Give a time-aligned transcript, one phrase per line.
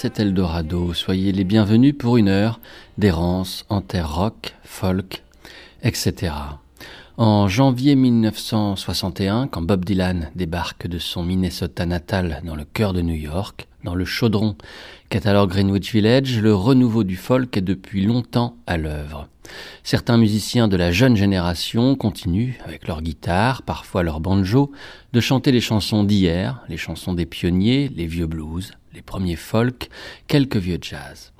[0.00, 2.60] C'est Eldorado, soyez les bienvenus pour une heure
[2.98, 5.24] d'errance en terre rock, folk,
[5.82, 6.34] etc.
[7.16, 13.02] En janvier 1961, quand Bob Dylan débarque de son Minnesota natal dans le cœur de
[13.02, 14.54] New York, dans le chaudron
[15.24, 19.26] alors Greenwich Village, le renouveau du folk est depuis longtemps à l'œuvre.
[19.82, 24.70] Certains musiciens de la jeune génération continuent, avec leur guitare, parfois leur banjo,
[25.12, 29.88] de chanter les chansons d'hier, les chansons des pionniers, les vieux blues, les premiers folk,
[30.26, 31.32] quelques vieux jazz.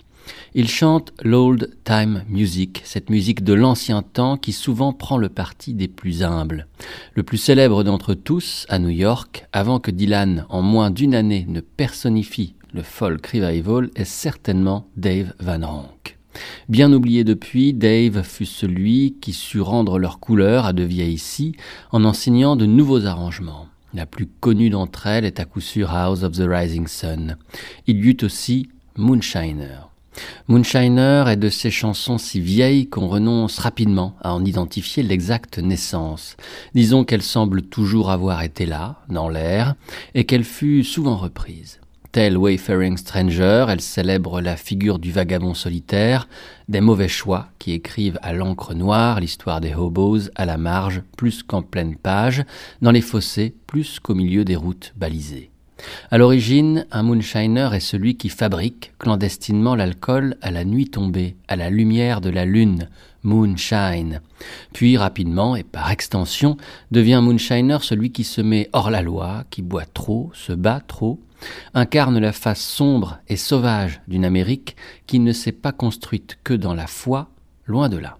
[0.54, 5.74] Il chante l'old time music, cette musique de l'ancien temps qui souvent prend le parti
[5.74, 6.66] des plus humbles.
[7.14, 11.46] Le plus célèbre d'entre tous, à New York, avant que Dylan, en moins d'une année,
[11.48, 16.19] ne personnifie le folk revival, est certainement Dave Van Ronk.
[16.69, 21.56] Bien oublié depuis, Dave fut celui qui sut rendre leur couleur à de vieilles scies
[21.91, 23.67] en enseignant de nouveaux arrangements.
[23.98, 27.36] La plus connue d'entre elles est à coup sûr House of the Rising Sun.
[27.88, 29.88] Il y eut aussi Moonshiner.
[30.46, 36.36] Moonshiner est de ces chansons si vieilles qu'on renonce rapidement à en identifier l'exacte naissance.
[36.74, 39.74] Disons qu'elle semble toujours avoir été là, dans l'air,
[40.14, 41.80] et qu'elle fut souvent reprise.
[42.19, 46.27] Wayfaring Stranger, elle célèbre la figure du vagabond solitaire,
[46.69, 51.44] des mauvais choix qui écrivent à l'encre noire l'histoire des hobos à la marge plus
[51.44, 52.42] qu'en pleine page,
[52.83, 55.50] dans les fossés plus qu'au milieu des routes balisées.
[56.10, 61.55] À l'origine, un moonshiner est celui qui fabrique clandestinement l'alcool à la nuit tombée, à
[61.55, 62.88] la lumière de la lune,
[63.22, 64.22] moonshine.
[64.72, 66.56] Puis rapidement, et par extension,
[66.91, 71.21] devient moonshiner celui qui se met hors la loi, qui boit trop, se bat trop,
[71.75, 74.76] incarne la face sombre et sauvage d'une Amérique
[75.06, 77.28] qui ne s'est pas construite que dans la foi,
[77.66, 78.19] loin de là.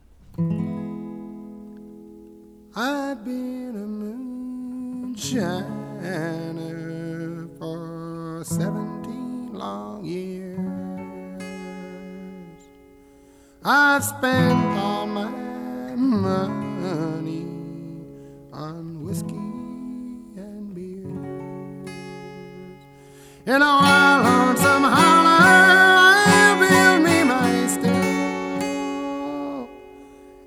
[23.48, 27.91] In a wild, lonesome holler, I'll build me my still,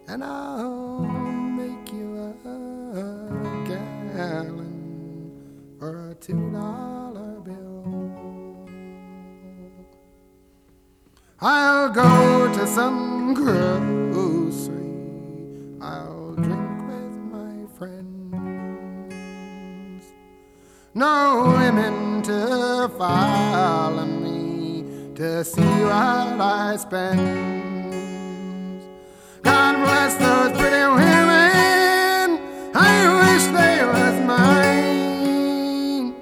[0.07, 2.34] and I'll make you a
[3.67, 5.31] gallon
[5.79, 7.41] for a two dollars.
[7.44, 8.69] Bill.
[11.41, 14.11] I'll go to some grocery.
[20.94, 24.84] No women to follow me
[25.16, 27.22] to see what I spend.
[29.41, 32.41] God bless those pretty women.
[32.75, 36.13] I wish they was mine.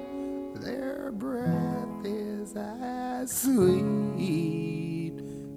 [0.60, 5.14] Their breath is as sweet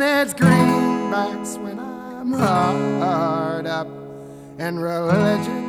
[0.01, 3.87] it's greenbacks when I'm hard up,
[4.59, 5.66] and religion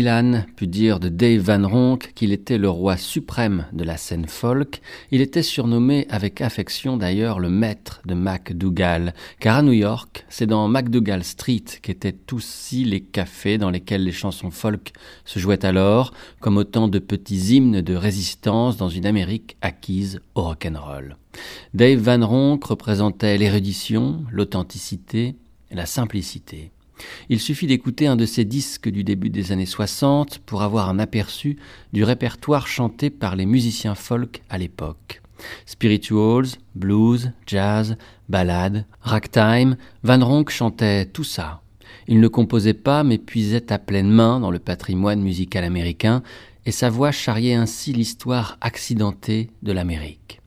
[0.00, 4.26] Dylan put dire de Dave Van Ronk qu'il était le roi suprême de la scène
[4.26, 4.80] folk.
[5.10, 10.46] Il était surnommé avec affection d'ailleurs le maître de MacDougall, car à New York, c'est
[10.46, 14.92] dans MacDougall Street qu'étaient aussi les cafés dans lesquels les chansons folk
[15.26, 20.44] se jouaient alors, comme autant de petits hymnes de résistance dans une Amérique acquise au
[20.44, 21.18] rock'n'roll.
[21.74, 25.36] Dave Van Ronk représentait l'érudition, l'authenticité
[25.70, 26.72] la simplicité.
[27.28, 30.98] Il suffit d'écouter un de ces disques du début des années 60 pour avoir un
[30.98, 31.56] aperçu
[31.92, 35.22] du répertoire chanté par les musiciens folk à l'époque.
[35.66, 37.96] Spirituals, blues, jazz,
[38.28, 41.62] ballades, ragtime, Van Ronk chantait tout ça.
[42.08, 46.22] Il ne composait pas mais puisait à pleine main dans le patrimoine musical américain
[46.66, 50.39] et sa voix charriait ainsi l'histoire accidentée de l'Amérique.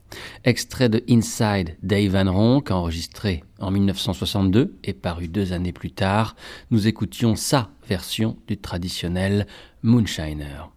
[0.44, 6.36] Extrait de Inside Dave Van Ronk, enregistré en 1962 et paru deux années plus tard,
[6.72, 9.48] nous écoutions sa version du traditionnel
[9.82, 10.70] Moonshiner.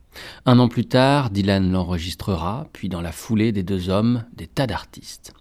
[0.45, 4.67] Un an plus tard, Dylan l'enregistrera, puis dans la foulée des deux hommes, des tas
[4.67, 5.33] d'artistes.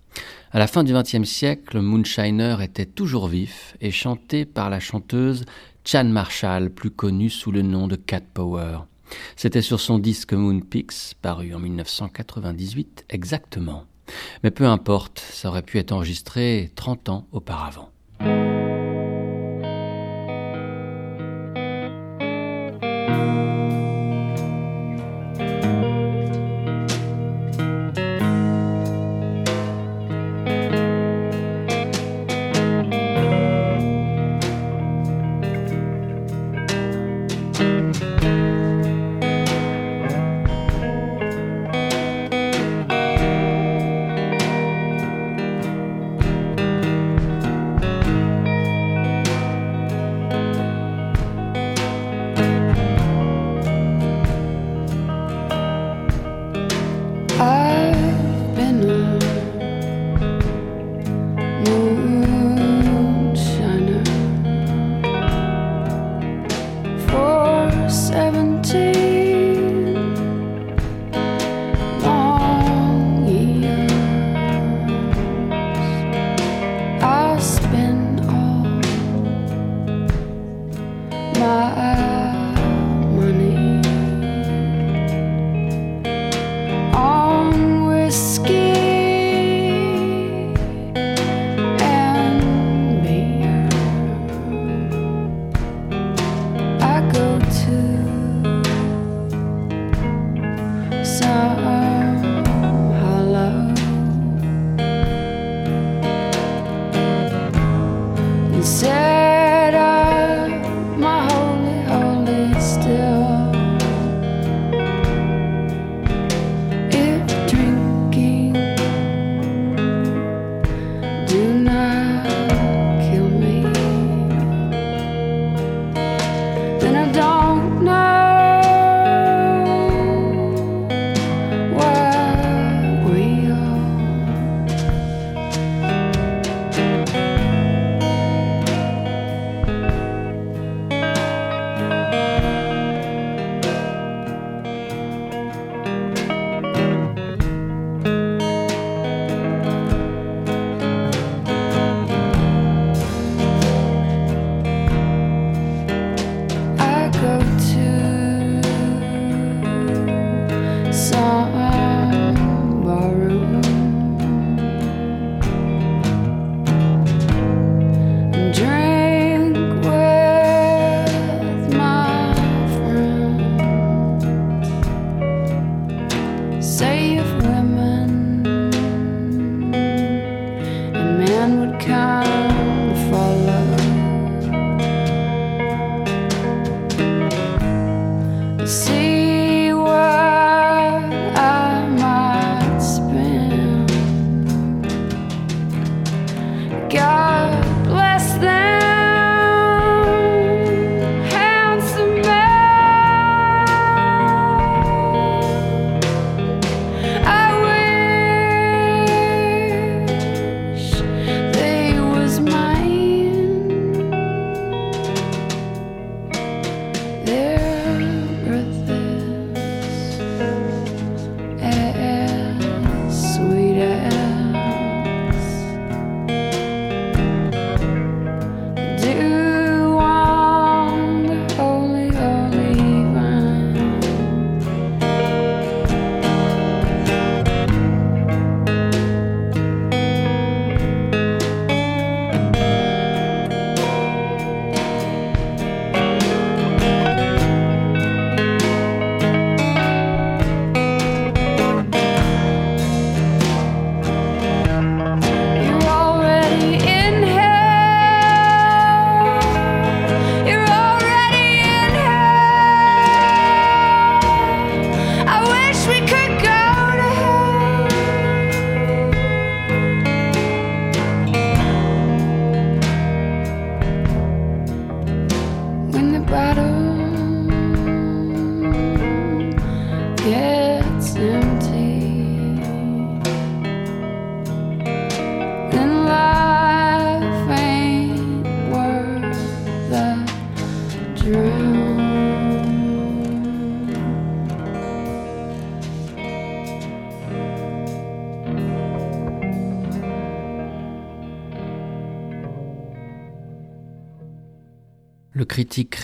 [0.51, 5.45] À la fin du XXe siècle, Moonshiner était toujours vif et chanté par la chanteuse
[5.83, 8.79] Chan Marshall, plus connue sous le nom de Cat Power.
[9.35, 13.85] C'était sur son disque Moon Peaks, paru en 1998 exactement.
[14.43, 17.89] Mais peu importe, ça aurait pu être enregistré 30 ans auparavant.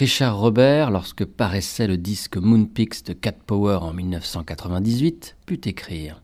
[0.02, 6.24] Richard Robert, lorsque paraissait le disque Moonpix de Cat Power en 1998, put écrire.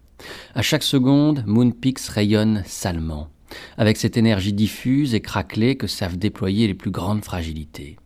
[0.55, 3.29] À chaque seconde, Moonpix rayonne salement,
[3.77, 7.97] avec cette énergie diffuse et craquelée que savent déployer les plus grandes fragilités.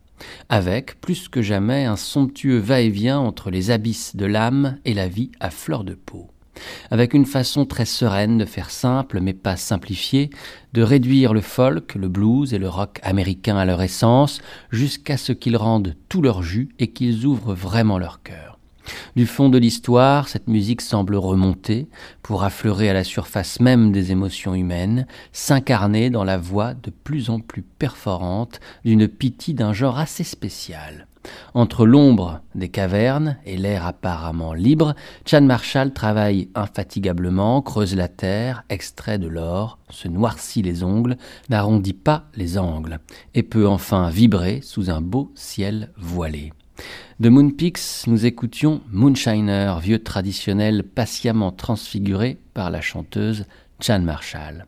[0.50, 5.30] Avec, plus que jamais, un somptueux va-et-vient entre les abysses de l'âme et la vie
[5.40, 6.31] à fleur de peau
[6.90, 10.30] avec une façon très sereine de faire simple mais pas simplifié,
[10.72, 14.40] de réduire le folk, le blues et le rock américain à leur essence,
[14.70, 18.58] jusqu'à ce qu'ils rendent tout leur jus et qu'ils ouvrent vraiment leur cœur.
[19.14, 21.88] Du fond de l'histoire, cette musique semble remonter
[22.22, 27.30] pour affleurer à la surface même des émotions humaines, s'incarner dans la voix de plus
[27.30, 31.06] en plus perforante d'une pitié d'un genre assez spécial.
[31.54, 34.94] Entre l'ombre des cavernes et l'air apparemment libre,
[35.26, 41.16] Chan Marshall travaille infatigablement, creuse la terre, extrait de l'or, se noircit les ongles,
[41.48, 42.98] n'arrondit pas les angles,
[43.34, 46.52] et peut enfin vibrer sous un beau ciel voilé.
[47.20, 53.44] De Moonpix, nous écoutions Moonshiner, vieux traditionnel patiemment transfiguré par la chanteuse
[53.80, 54.66] Chan Marshall.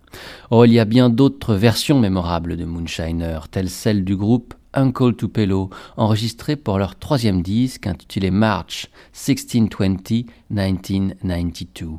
[0.51, 5.17] Oh, il y a bien d'autres versions mémorables de Moonshiner, telles celles du groupe Uncle
[5.17, 11.99] Tupelo, enregistré pour leur troisième disque intitulé March 1620-1992.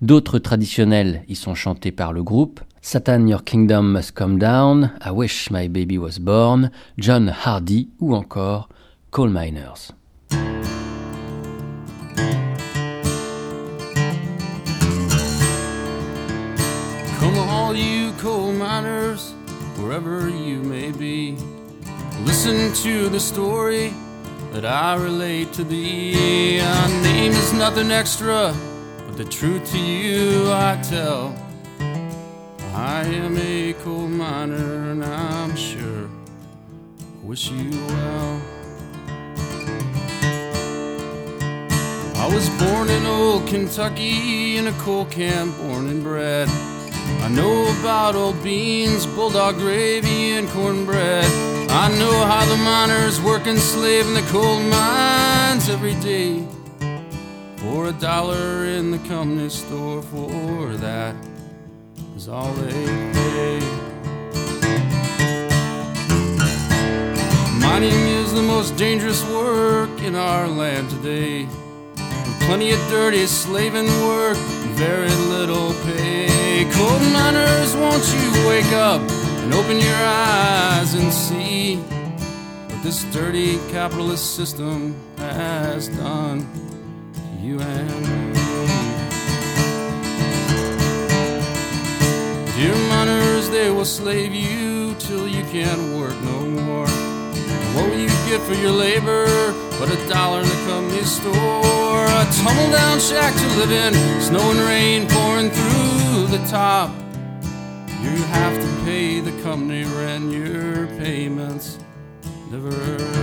[0.00, 5.10] D'autres traditionnels y sont chantés par le groupe, Satan Your Kingdom Must Come Down, I
[5.10, 8.68] Wish My Baby Was Born, John Hardy ou encore
[9.10, 9.92] Coal Miners.
[22.26, 23.94] Listen to the story
[24.50, 26.58] that I relate to thee.
[26.60, 28.52] My name is nothing extra,
[29.06, 31.36] but the truth to you I tell.
[32.74, 36.08] I am a coal miner, and I'm sure
[37.00, 38.42] I wish you well.
[42.16, 46.48] I was born in old Kentucky in a coal camp, born and bred.
[47.22, 51.24] I know about old beans, bulldog gravy, and cornbread.
[51.70, 56.46] I know how the miners work and slave in the coal mines every day.
[57.56, 61.16] For a dollar in the company store, for that
[62.16, 63.60] is all they pay.
[67.60, 71.48] Mining is the most dangerous work in our land today.
[72.46, 74.38] Plenty of dirty slaving work
[74.76, 76.64] very little pay.
[76.72, 79.02] Coal miners, won't you wake up?
[79.46, 86.40] and open your eyes and see what this dirty capitalist system has done
[87.14, 88.32] to you and me.
[92.56, 96.88] Dear miners, they will slave you till you can't work no more.
[97.74, 99.26] What will you get for your labor
[99.78, 102.06] but a dollar in the company store?
[102.06, 106.90] A tumble down shack to live in, snow and rain pouring through the top.
[108.02, 111.78] You have to pay the company rent, your payments
[112.50, 112.72] never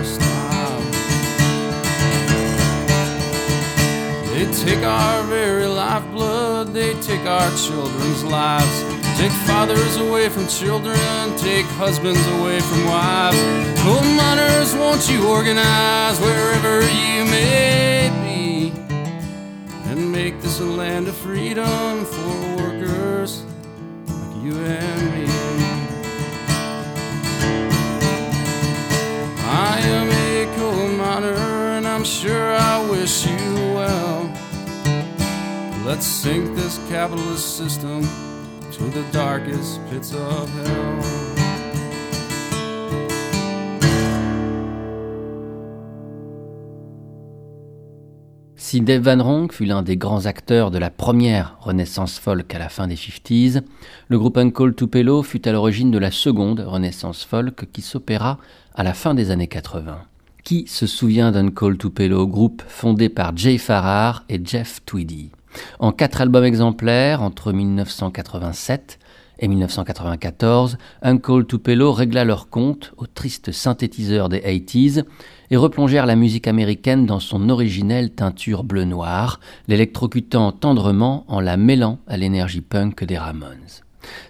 [0.04, 1.03] stop.
[4.34, 8.84] They take our very lifeblood, they take our children's lives.
[9.16, 13.38] Take fathers away from children, take husbands away from wives.
[13.84, 18.74] Coal miners, won't you organize wherever you may be
[19.92, 23.44] and make this a land of freedom for workers?
[24.08, 25.26] like you and me.
[29.46, 31.36] I am a coal miner,
[31.78, 33.53] and I'm sure I wish you.
[35.86, 38.04] Let's sink this capitalist system
[38.72, 41.04] to the darkest pits of hell.
[48.56, 52.60] Si Dave Van Ronk fut l'un des grands acteurs de la première renaissance folk à
[52.60, 53.62] la fin des 50s,
[54.08, 58.38] le groupe Uncle Tupelo fut à l'origine de la seconde renaissance folk qui s'opéra
[58.74, 60.00] à la fin des années 80.
[60.46, 65.32] Qui se souvient d'Uncle Tupelo, groupe fondé par Jay Farrar et Jeff Tweedy?
[65.80, 69.00] En quatre albums exemplaires entre 1987
[69.40, 75.04] et 1994, Uncle Tupelo régla leur compte au triste synthétiseur des 80s
[75.52, 82.00] et replongèrent la musique américaine dans son originelle teinture bleu-noir, l'électrocutant tendrement en la mêlant
[82.08, 83.82] à l'énergie punk des Ramones.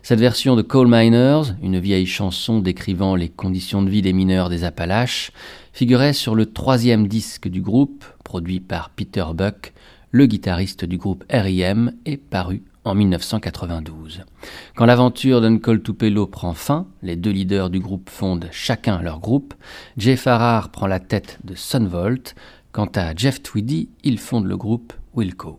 [0.01, 4.49] Cette version de Coal Miners, une vieille chanson décrivant les conditions de vie des mineurs
[4.49, 5.31] des Appalaches,
[5.71, 9.73] figurait sur le troisième disque du groupe, produit par Peter Buck,
[10.13, 14.21] le guitariste du groupe R.I.M., et paru en 1992.
[14.75, 19.55] Quand l'aventure d'Uncle Tupelo prend fin, les deux leaders du groupe fondent chacun leur groupe.
[19.97, 22.35] Jay Farrar prend la tête de Sunvolt.
[22.71, 25.57] Quant à Jeff Tweedy, il fonde le groupe Wilco.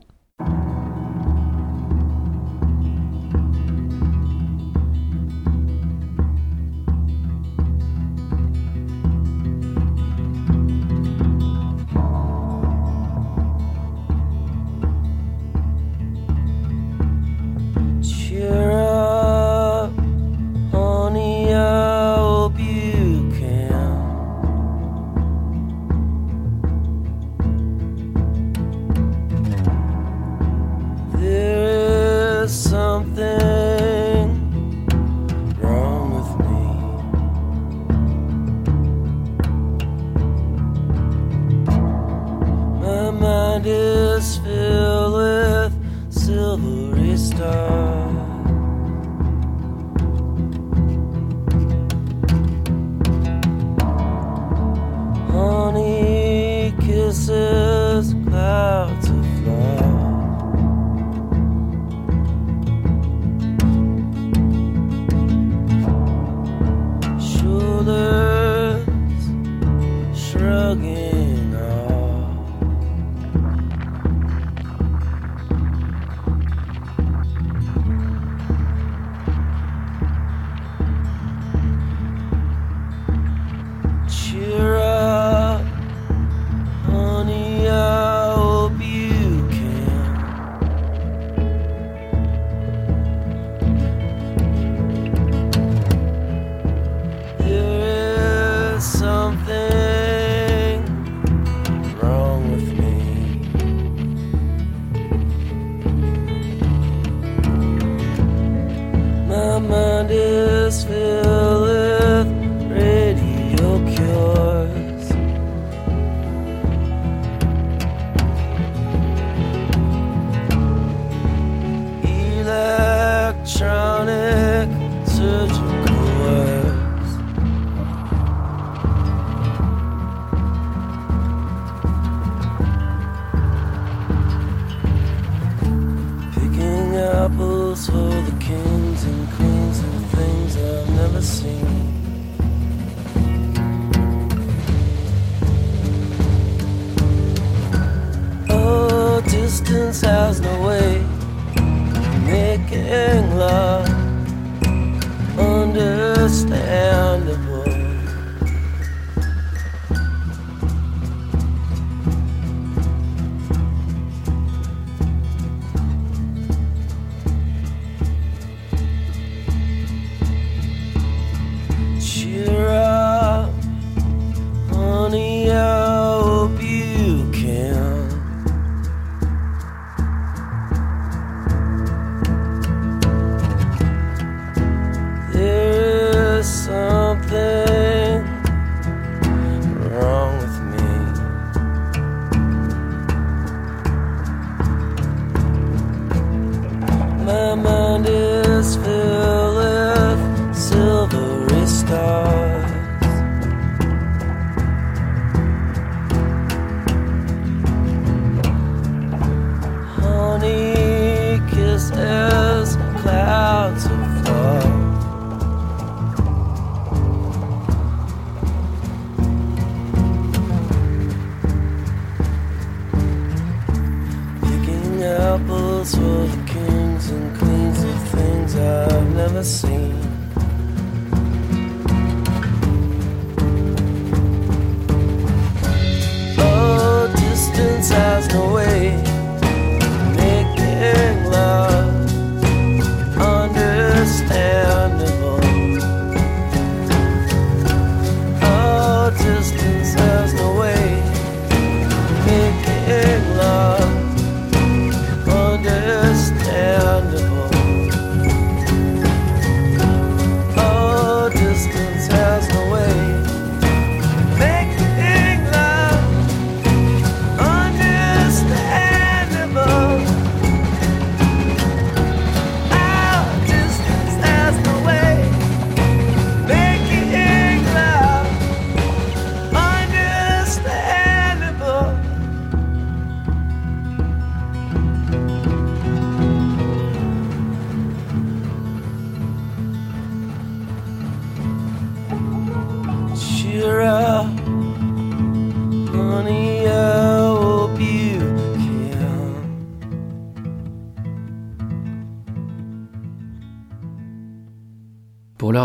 [57.15, 58.11] Mrs.
[58.27, 59.14] Clouds.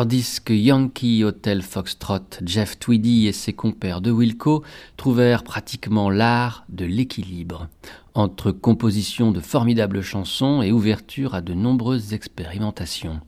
[0.09, 4.63] Leur disque Yankee Hotel Foxtrot, Jeff Tweedy et ses compères de Wilco
[4.97, 7.67] trouvèrent pratiquement l'art de l'équilibre
[8.15, 13.21] entre composition de formidables chansons et ouverture à de nombreuses expérimentations.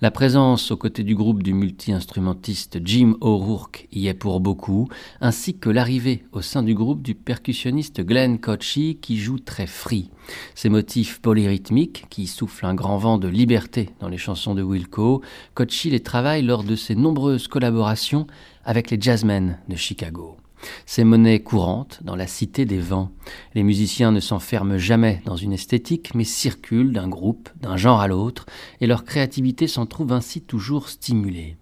[0.00, 4.88] La présence aux côtés du groupe du multi-instrumentiste Jim O'Rourke y est pour beaucoup,
[5.20, 10.10] ainsi que l'arrivée au sein du groupe du percussionniste Glenn Kochi qui joue très free.
[10.54, 15.22] Ces motifs polyrythmiques, qui soufflent un grand vent de liberté dans les chansons de Wilco,
[15.54, 18.26] Kochi les travaille lors de ses nombreuses collaborations
[18.64, 20.39] avec les jazzmen de Chicago.
[20.86, 23.10] C'est monnaie courante dans la cité des vents.
[23.54, 28.08] Les musiciens ne s'enferment jamais dans une esthétique, mais circulent d'un groupe, d'un genre à
[28.08, 28.46] l'autre,
[28.80, 31.56] et leur créativité s'en trouve ainsi toujours stimulée.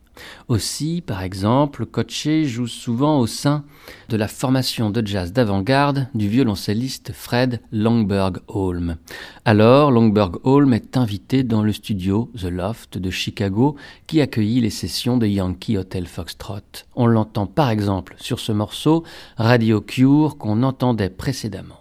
[0.48, 3.64] Aussi, par exemple, Koché joue souvent au sein
[4.09, 8.96] de la formation de jazz d'avant-garde du violoncelliste Fred Longberg-Holm.
[9.44, 13.76] Alors, Longberg-Holm est invité dans le studio The Loft de Chicago
[14.07, 16.85] qui accueillit les sessions de Yankee Hotel Foxtrot.
[16.94, 19.04] On l'entend par exemple sur ce morceau
[19.37, 21.81] Radio Cure qu'on entendait précédemment.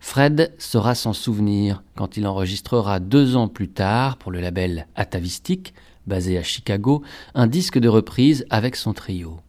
[0.00, 5.74] Fred saura s'en souvenir quand il enregistrera deux ans plus tard pour le label Atavistic
[6.08, 7.02] basé à Chicago,
[7.34, 9.40] un disque de reprise avec son trio.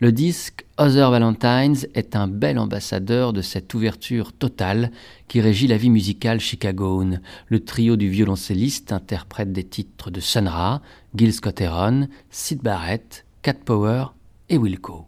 [0.00, 4.90] Le disque Other Valentines est un bel ambassadeur de cette ouverture totale
[5.28, 7.20] qui régit la vie musicale chicagoane.
[7.48, 10.82] Le trio du violoncelliste interprète des titres de Sun Ra,
[11.14, 14.06] Gil Scott-Heron, Sid Barrett, Cat Power
[14.48, 15.06] et Wilco.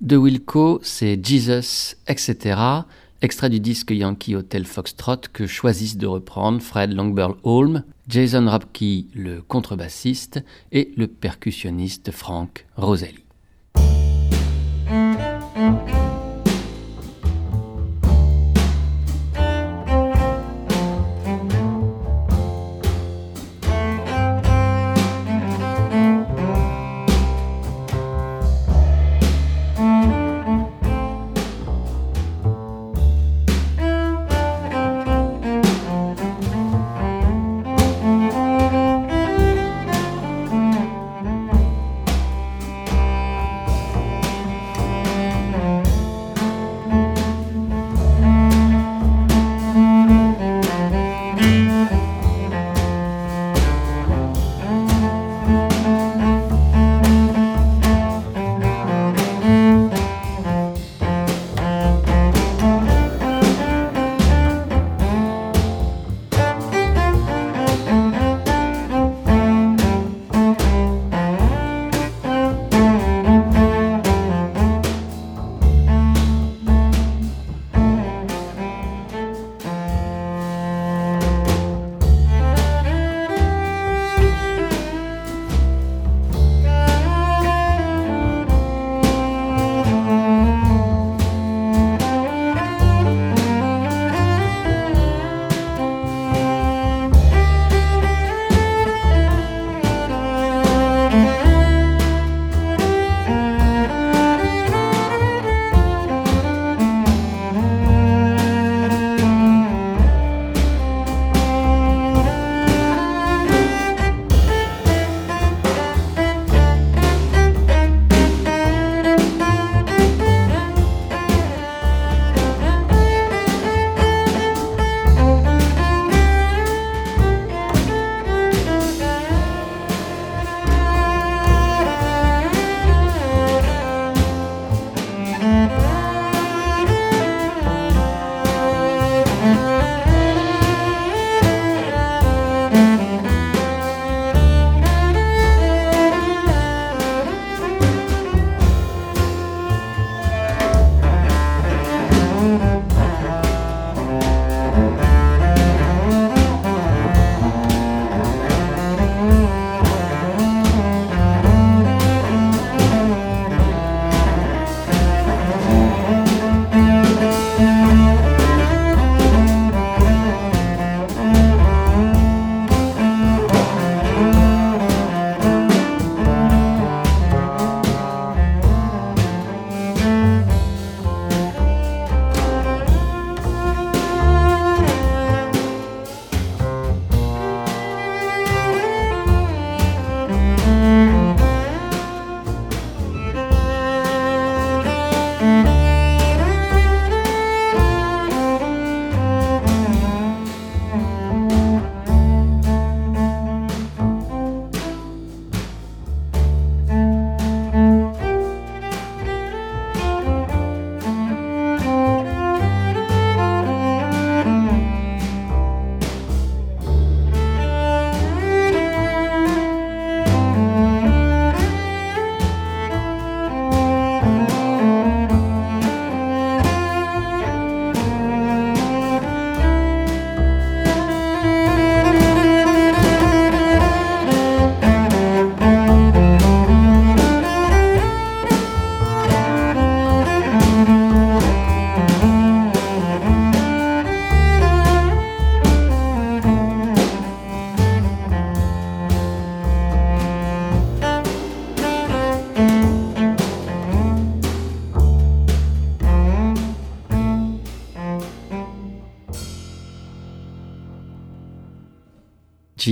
[0.00, 2.60] De Wilco, c'est Jesus, etc.,
[3.22, 9.06] extrait du disque Yankee Hotel Foxtrot que choisissent de reprendre Fred Longburl Holm, Jason Rapke,
[9.14, 13.24] le contrebassiste, et le percussionniste Frank Roselli.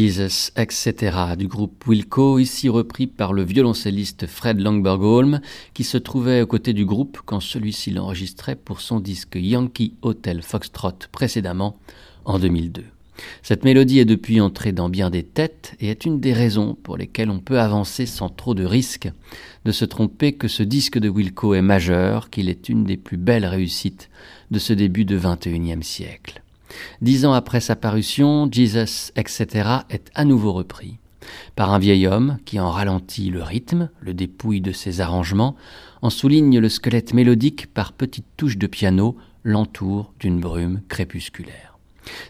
[0.02, 1.16] Etc.
[1.38, 5.40] du groupe Wilco, ici repris par le violoncelliste Fred Langbergholm,
[5.74, 10.42] qui se trouvait aux côtés du groupe quand celui-ci l'enregistrait pour son disque Yankee Hotel
[10.42, 11.76] Foxtrot précédemment,
[12.24, 12.82] en 2002.
[13.42, 16.96] Cette mélodie est depuis entrée dans bien des têtes et est une des raisons pour
[16.96, 19.10] lesquelles on peut avancer sans trop de risques
[19.64, 23.18] de se tromper que ce disque de Wilco est majeur, qu'il est une des plus
[23.18, 24.10] belles réussites
[24.50, 26.41] de ce début de XXIe siècle.
[27.00, 29.68] Dix ans après sa parution, Jesus, etc.
[29.90, 30.98] est à nouveau repris
[31.56, 35.56] par un vieil homme qui en ralentit le rythme, le dépouille de ses arrangements,
[36.00, 41.71] en souligne le squelette mélodique par petites touches de piano, l'entoure d'une brume crépusculaire.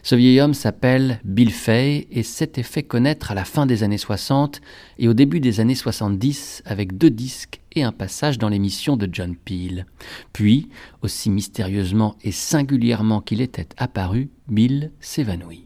[0.03, 3.97] Ce vieil homme s'appelle Bill Fay et s'était fait connaître à la fin des années
[3.97, 4.61] 60
[4.99, 9.09] et au début des années 70 avec deux disques et un passage dans l'émission de
[9.11, 9.85] John Peel.
[10.31, 10.69] Puis,
[11.01, 15.65] aussi mystérieusement et singulièrement qu'il était apparu, Bill s'évanouit.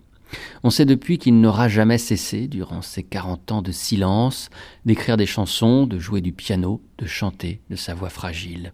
[0.64, 4.50] On sait depuis qu'il n'aura jamais cessé, durant ses quarante ans de silence,
[4.86, 8.74] d'écrire des chansons, de jouer du piano, de chanter de sa voix fragile.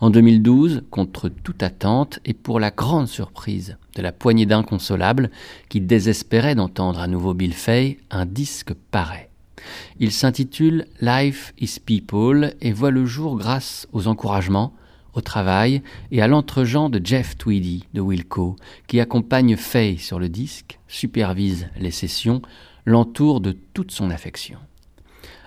[0.00, 5.30] En 2012, contre toute attente et pour la grande surprise de la poignée d'inconsolables
[5.68, 9.30] qui désespéraient d'entendre à nouveau Bill Fay, un disque paraît.
[9.98, 14.74] Il s'intitule Life is People et voit le jour grâce aux encouragements,
[15.14, 20.28] au travail et à l'entregent de Jeff Tweedy de Wilco, qui accompagne Fay sur le
[20.28, 22.42] disque, supervise les sessions,
[22.84, 24.58] l'entoure de toute son affection.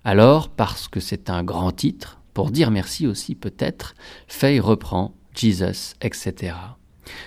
[0.03, 3.95] Alors, parce que c'est un grand titre, pour dire merci aussi peut-être,
[4.27, 6.55] Faye reprend Jesus, etc.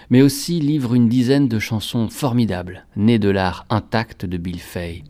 [0.08, 5.04] Mais aussi livre une dizaine de chansons formidables, nées de l'art intact de Bill Fay.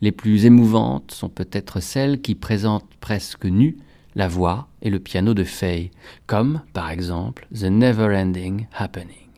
[0.00, 3.76] Les plus émouvantes sont peut-être celles qui présentent presque nues
[4.14, 5.90] la voix et le piano de Fay,
[6.26, 9.29] comme par exemple The Never Ending Happening.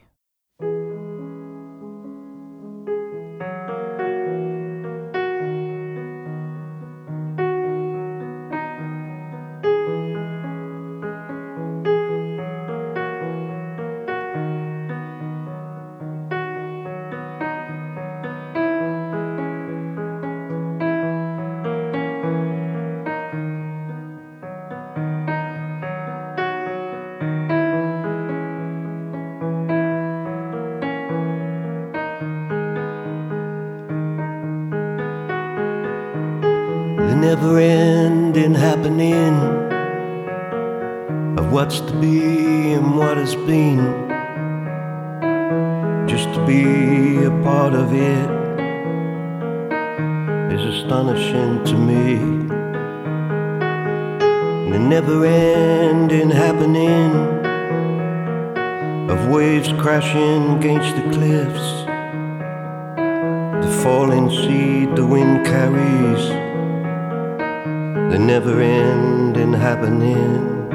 [38.42, 39.34] Ending happening
[41.38, 43.78] of what's to be and what has been.
[46.08, 48.30] Just to be a part of it
[50.52, 52.16] is astonishing to me.
[54.72, 57.12] The never ending happening
[59.08, 61.84] of waves crashing against the cliffs,
[63.64, 66.51] the falling seed the wind carries
[68.26, 70.70] never ending happening.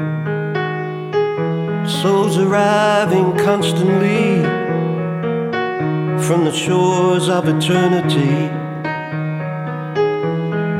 [1.88, 4.42] Souls arriving constantly
[6.26, 8.50] from the shores of eternity.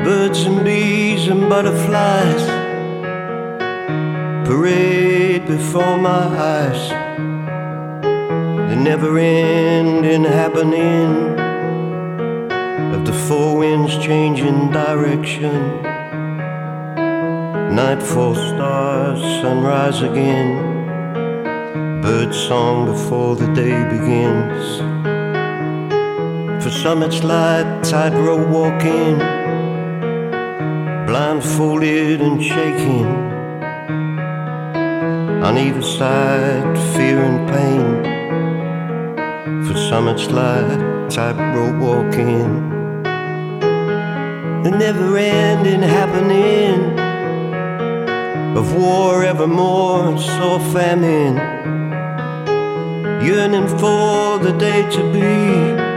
[0.05, 2.45] Birds and bees and butterflies
[4.47, 6.91] parade before my eyes.
[8.69, 11.39] The never ending happening
[12.95, 15.88] of the four winds changing direction.
[17.79, 20.51] Nightfall stars, sunrise again.
[22.03, 24.81] Bird song before the day begins.
[26.61, 29.19] For some it's light, tightrope walking.
[31.07, 33.07] Blindfolded and shaking.
[35.47, 37.87] On either side, fear and pain.
[39.67, 42.49] For some it's light, tightrope walking.
[44.65, 47.08] The never ending happening
[48.57, 51.37] of war evermore, so famine,
[53.23, 55.89] yearning for the day to be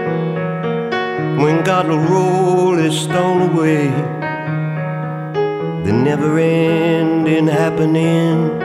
[1.42, 3.88] when God will roll his stone away.
[5.86, 8.62] The never ending happening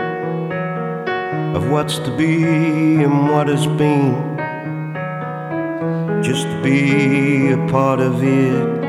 [1.57, 4.37] of what's to be and what has been.
[6.23, 8.85] Just to be a part of it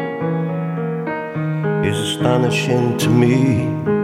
[1.85, 3.96] is astonishing to me.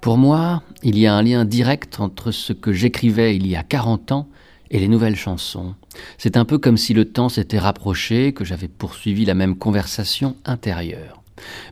[0.00, 3.64] Pour moi, il y a un lien direct entre ce que j'écrivais il y a
[3.64, 4.28] 40 ans
[4.70, 5.74] et les nouvelles chansons.
[6.18, 10.36] C'est un peu comme si le temps s'était rapproché, que j'avais poursuivi la même conversation
[10.44, 11.22] intérieure.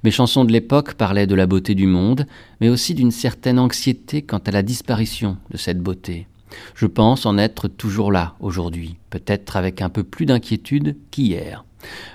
[0.02, 2.26] Mes chansons de l'époque parlaient de la beauté du monde,
[2.60, 6.26] mais aussi d'une certaine anxiété quant à la disparition de cette beauté.
[6.74, 11.64] Je pense en être toujours là aujourd'hui, peut-être avec un peu plus d'inquiétude qu'hier.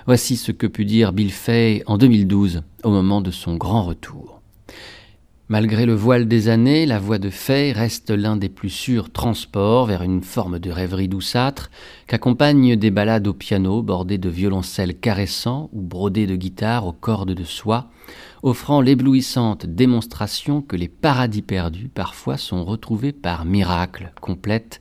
[0.06, 4.41] Voici ce que put dire Bill Fay en 2012, au moment de son grand retour.
[5.52, 9.84] Malgré le voile des années, la voix de Fay reste l'un des plus sûrs transports
[9.84, 11.70] vers une forme de rêverie douceâtre
[12.06, 17.34] qu'accompagnent des ballades au piano bordées de violoncelles caressants ou brodées de guitares aux cordes
[17.34, 17.90] de soie,
[18.42, 24.80] offrant l'éblouissante démonstration que les paradis perdus parfois sont retrouvés par miracle, complète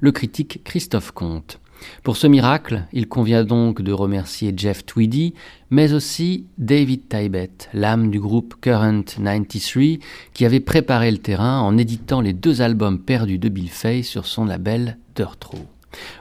[0.00, 1.60] le critique Christophe Comte.
[2.02, 5.34] Pour ce miracle, il convient donc de remercier Jeff Tweedy,
[5.70, 9.98] mais aussi David Tybet, l'âme du groupe Current 93,
[10.34, 14.26] qui avait préparé le terrain en éditant les deux albums perdus de Bill Fay sur
[14.26, 15.66] son label Dirt Row.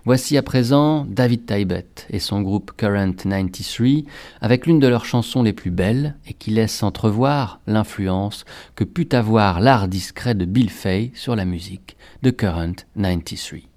[0.05, 4.03] Voici à présent David Tybet et son groupe Current 93
[4.41, 8.45] avec l'une de leurs chansons les plus belles et qui laisse entrevoir l'influence
[8.75, 13.68] que put avoir l'art discret de Bill Fay sur la musique de Current 93.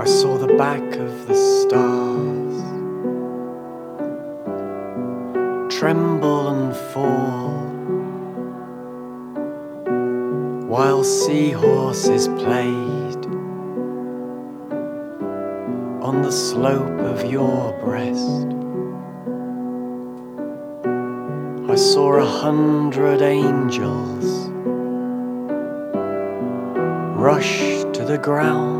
[0.00, 2.56] I saw the back of the stars
[5.70, 7.50] tremble and fall
[10.66, 13.26] while seahorses played
[16.02, 18.46] on the slope of your breast.
[21.70, 24.48] I saw a hundred angels
[27.20, 28.79] rush to the ground.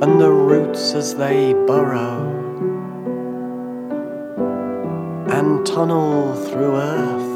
[0.00, 2.38] and the roots as they burrow
[5.28, 7.32] and tunnel through earth,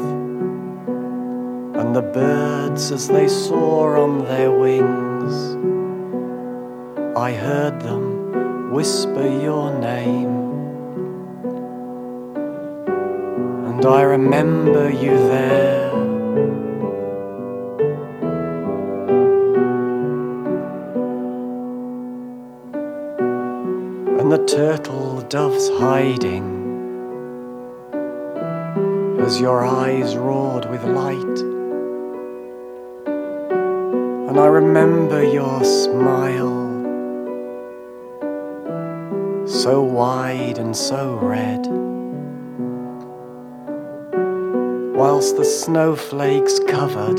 [1.79, 5.57] and the birds as they soar on their wings.
[7.17, 10.35] I heard them whisper your name.
[13.67, 15.82] And I remember you there.
[24.55, 26.45] Turtle doves hiding
[29.19, 31.39] as your eyes roared with light.
[34.29, 36.53] And I remember your smile
[39.47, 41.65] so wide and so red.
[44.95, 47.17] Whilst the snowflakes covered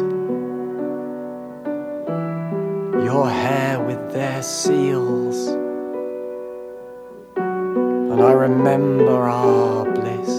[3.04, 5.53] your hair with their seals,
[8.24, 10.30] I remember our bliss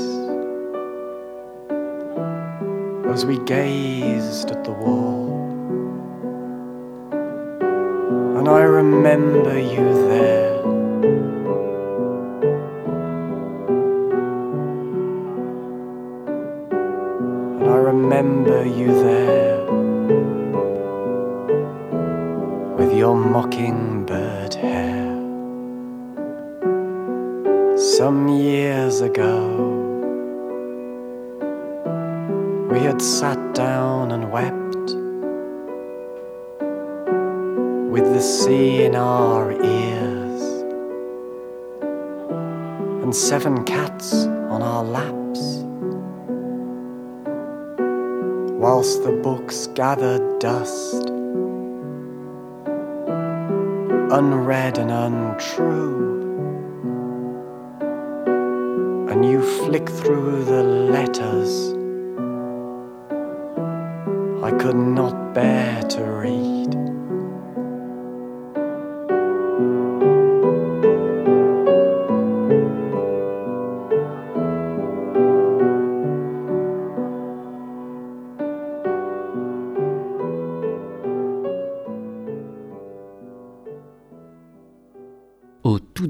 [3.13, 5.29] as we gazed at the wall.
[8.39, 10.54] And I remember you there.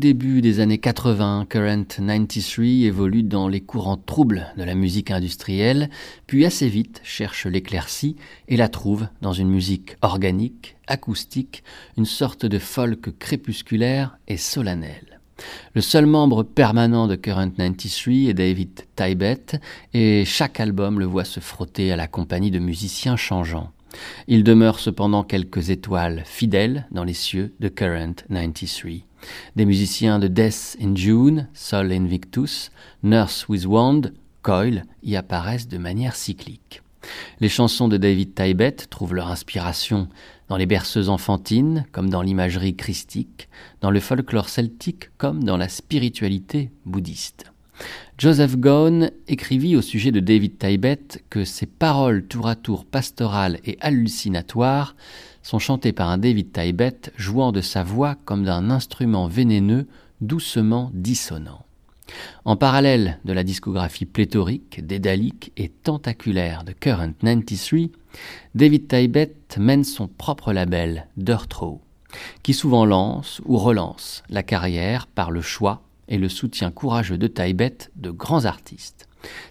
[0.06, 5.90] Début des années 80, Current 93 évolue dans les courants troubles de la musique industrielle,
[6.28, 8.16] puis assez vite cherche l'éclaircie
[8.48, 11.64] et la trouve dans une musique organique, acoustique,
[11.98, 15.20] une sorte de folk crépusculaire et solennel.
[15.74, 19.60] Le seul membre permanent de Current 93 est David Tybett,
[19.96, 23.72] et chaque album le voit se frotter à la compagnie de musiciens changeants.
[24.28, 29.02] Il demeure cependant quelques étoiles fidèles dans les cieux de Current 93.
[29.56, 32.72] Des musiciens de Death in June, Sol Invictus,
[33.04, 36.82] Nurse with Wand, Coil y apparaissent de manière cyclique.
[37.40, 40.08] Les chansons de David Tybett trouvent leur inspiration
[40.50, 43.50] dans les berceuses enfantines comme dans l'imagerie christique,
[43.82, 47.52] dans le folklore celtique comme dans la spiritualité bouddhiste.
[48.18, 53.60] Joseph Gone écrivit au sujet de David Tybett que ses paroles tour à tour pastorales
[53.66, 54.96] et hallucinatoires
[55.44, 59.88] sont chantées par un David Tybett jouant de sa voix comme d'un instrument vénéneux
[60.22, 61.66] doucement dissonant.
[62.46, 67.90] En parallèle de la discographie pléthorique, dédalique et tentaculaire de Current 93,
[68.54, 71.82] David Tybett mène son propre label, Dirt Row,
[72.44, 77.28] qui souvent lance ou relance la carrière par le choix et le soutien courageux de
[77.28, 79.08] Tybett de grands artistes,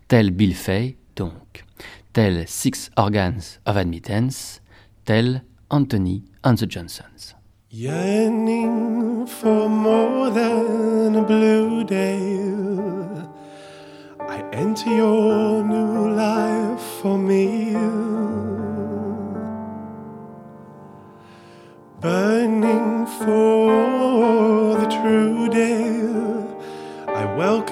[0.08, 1.64] tels Bill Fay, donc,
[2.12, 4.60] tels Six Organs of Admittance,
[5.04, 7.34] tels Anthony and the Johnsons.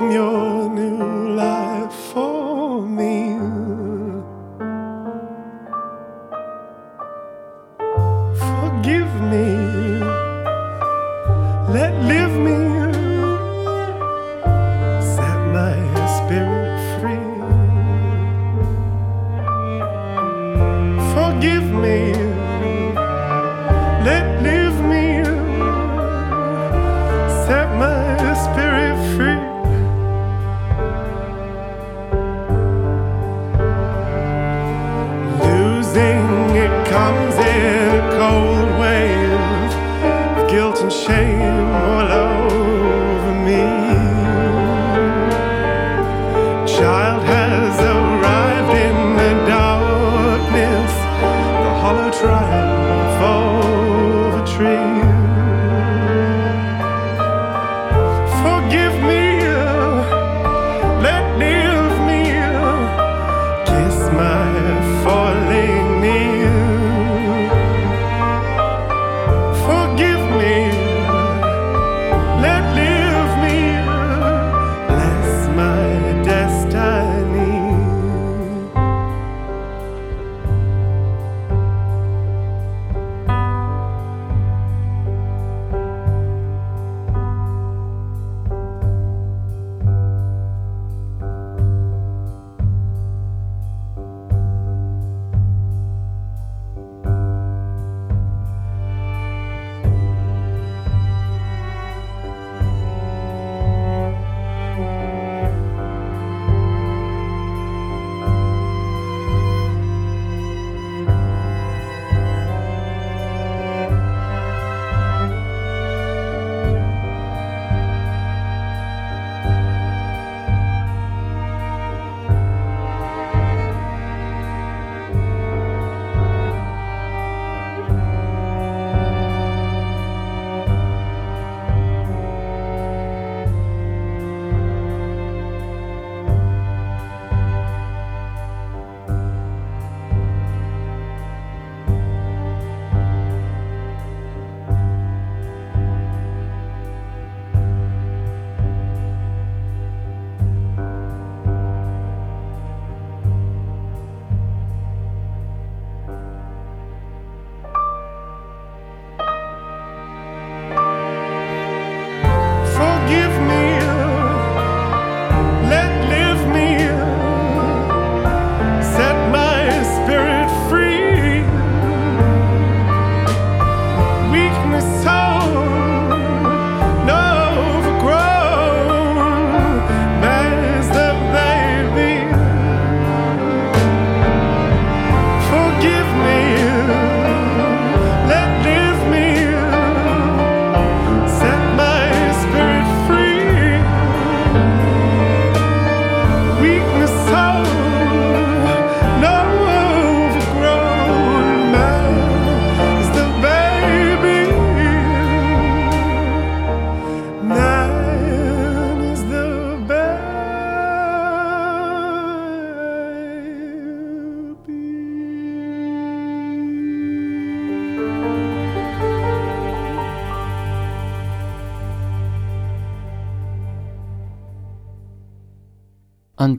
[0.03, 0.52] I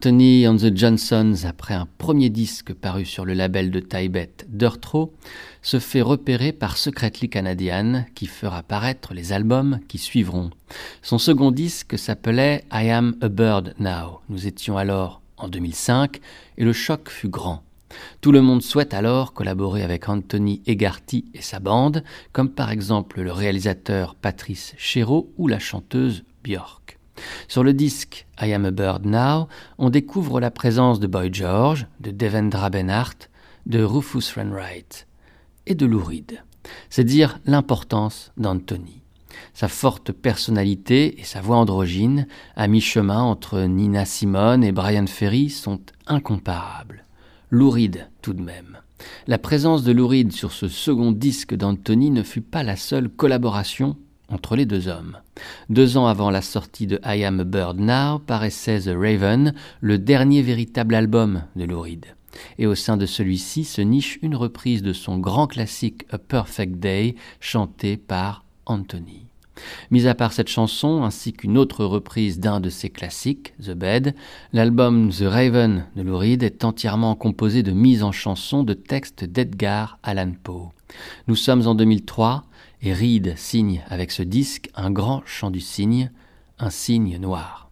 [0.03, 4.83] Anthony and the Johnsons, après un premier disque paru sur le label de Tibet Dirt
[4.83, 5.13] Row,
[5.61, 10.49] se fait repérer par Secretly Canadian, qui fera paraître les albums qui suivront.
[11.03, 14.19] Son second disque s'appelait I Am a Bird Now.
[14.27, 16.19] Nous étions alors en 2005
[16.57, 17.63] et le choc fut grand.
[18.19, 23.21] Tout le monde souhaite alors collaborer avec Anthony Egarty et sa bande, comme par exemple
[23.21, 26.82] le réalisateur Patrice Chéreau ou la chanteuse Björk.
[27.47, 29.47] Sur le disque I Am a Bird Now,
[29.77, 33.29] on découvre la présence de Boy George, de Devendra Benhart,
[33.65, 35.07] de Rufus Wainwright
[35.67, 36.41] et de Lou Reed.
[36.89, 39.01] C'est dire l'importance d'Anthony.
[39.53, 45.49] Sa forte personnalité et sa voix androgyne, à mi-chemin entre Nina Simone et Brian Ferry,
[45.49, 47.03] sont incomparables.
[47.49, 48.79] Louride tout de même.
[49.27, 53.97] La présence de Louride sur ce second disque d'Anthony ne fut pas la seule collaboration
[54.33, 55.17] entre les deux hommes.
[55.69, 59.99] Deux ans avant la sortie de I Am a Bird Now paraissait The Raven, le
[59.99, 62.07] dernier véritable album de Louride.
[62.57, 66.79] Et au sein de celui-ci se niche une reprise de son grand classique A Perfect
[66.79, 69.27] Day, chanté par Anthony.
[69.91, 74.15] Mis à part cette chanson, ainsi qu'une autre reprise d'un de ses classiques, The Bed,
[74.51, 79.99] l'album The Raven de Lou est entièrement composé de mises en chanson de textes d'Edgar
[80.01, 80.71] Allan Poe.
[81.27, 82.45] Nous sommes en 2003
[82.83, 86.11] et Reed signe avec ce disque un grand chant du cygne,
[86.59, 87.62] un cygne noir.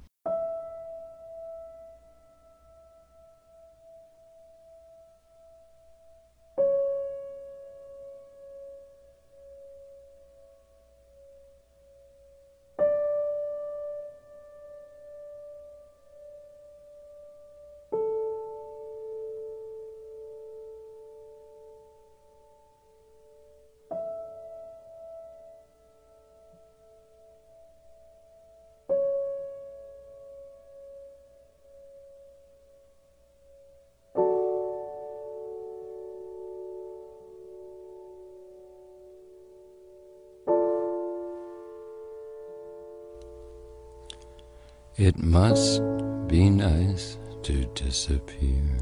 [45.11, 45.81] It must
[46.29, 48.77] be nice to disappear,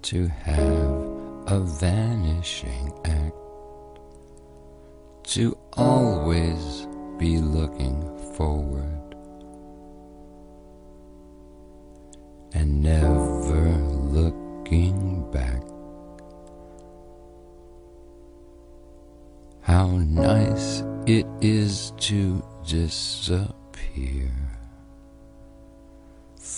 [0.00, 0.90] to have
[1.46, 3.36] a vanishing act,
[5.24, 6.86] to always
[7.18, 8.00] be looking
[8.34, 9.14] forward
[12.54, 13.76] and never
[14.16, 15.62] looking back.
[19.60, 24.32] How nice it is to disappear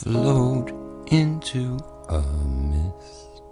[0.02, 0.72] float
[1.12, 1.78] into
[2.08, 3.42] a mist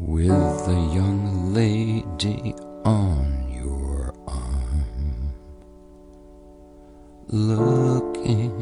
[0.00, 5.34] with a young lady on your arm,
[7.28, 8.57] looking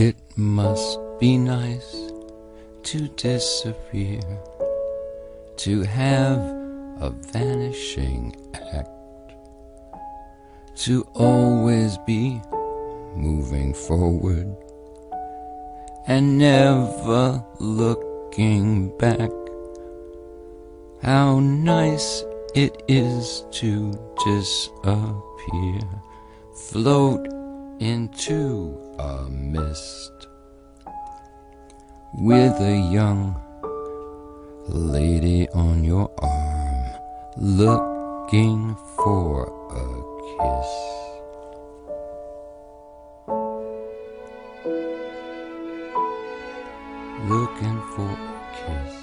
[0.00, 2.12] It must be nice
[2.84, 4.20] to disappear,
[5.56, 6.38] to have
[7.00, 8.36] a vanishing
[8.72, 8.92] act,
[10.84, 12.40] to always be
[13.16, 14.56] moving forward
[16.06, 19.32] and never looking back.
[21.02, 22.22] How nice
[22.54, 23.90] it is to
[24.24, 25.80] disappear,
[26.54, 27.37] float
[27.80, 30.26] into a mist
[32.14, 33.40] with a young
[34.68, 36.84] lady on your arm,
[37.36, 39.86] looking for a
[40.34, 40.70] kiss.
[47.28, 48.97] Looking for a kiss.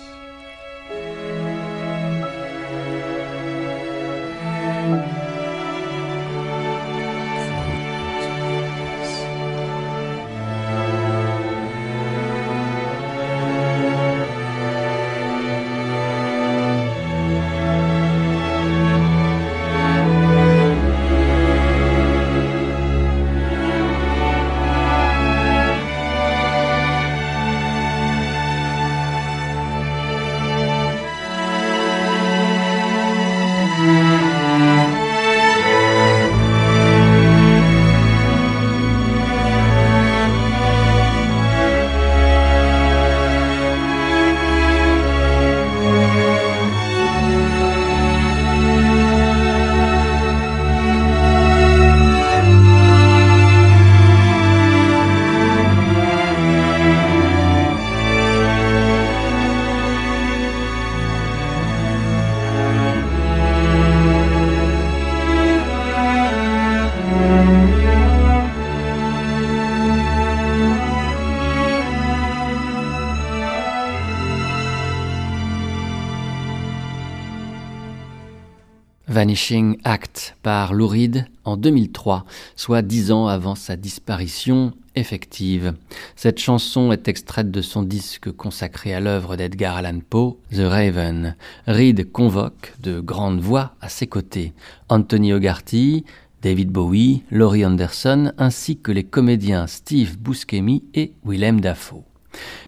[79.15, 82.25] Vanishing Act par Lou Reed en 2003,
[82.57, 85.73] soit dix ans avant sa disparition effective.
[86.17, 91.37] Cette chanson est extraite de son disque consacré à l'œuvre d'Edgar Allan Poe, The Raven.
[91.65, 94.51] Reed convoque de grandes voix à ses côtés.
[94.89, 96.03] Anthony Hogarty,
[96.41, 102.03] David Bowie, Laurie Anderson, ainsi que les comédiens Steve Buscemi et Willem Dafoe.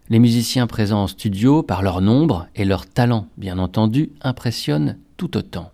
[0.08, 5.36] Les musiciens présents en studio, par leur nombre et leur talent bien entendu, impressionnent tout
[5.36, 5.72] autant.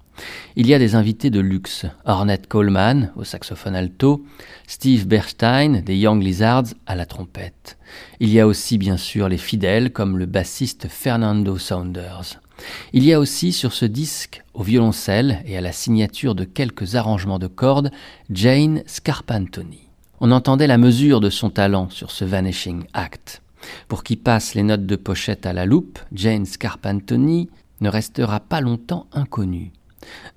[0.56, 4.24] Il y a des invités de luxe, Ornette Coleman au saxophone alto,
[4.66, 7.76] Steve Berstein des Young Lizards à la trompette.
[8.20, 12.40] Il y a aussi bien sûr les fidèles comme le bassiste Fernando Saunders.
[12.92, 16.94] Il y a aussi sur ce disque, au violoncelle et à la signature de quelques
[16.94, 17.90] arrangements de cordes,
[18.30, 19.88] Jane Scarpantoni.
[20.20, 23.42] On entendait la mesure de son talent sur ce Vanishing Act.
[23.88, 27.50] Pour qui passe les notes de pochette à la loupe, Jane Scarpantoni
[27.80, 29.72] ne restera pas longtemps inconnue.